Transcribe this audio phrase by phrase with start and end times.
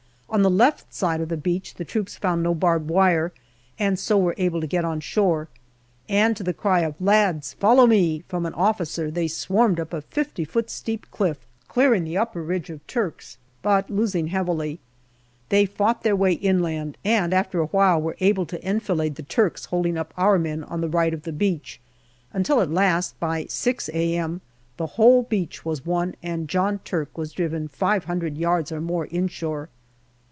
[0.33, 3.33] On the left side of the beach the troops found no barbed wire,
[3.77, 5.49] and so were able to get on shore,
[6.07, 10.01] and to the cry of" Lads, follow me!" from an officer they swarmed up a
[10.01, 14.79] 5o feet steep cliff, clearing the upper ridge of Turks, but losing heavily.
[15.49, 19.65] They fought their way inland, and after a while were able to enfilade the Turks
[19.65, 21.81] holding up our men on the right of the beach,
[22.31, 24.39] until at last, by 6 a.m.,
[24.77, 29.07] the whole beach was won and John Turk was driven five hundred yards or more
[29.07, 29.67] inshore.